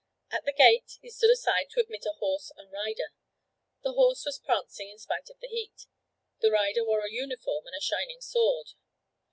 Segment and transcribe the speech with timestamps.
[0.31, 3.13] At the gate he stood aside to admit a horse and rider.
[3.83, 5.85] The horse was prancing in spite of the heat;
[6.39, 8.69] the rider wore a uniform and a shining sword.